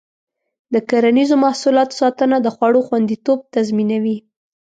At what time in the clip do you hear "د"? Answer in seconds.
0.73-0.75, 2.41-2.47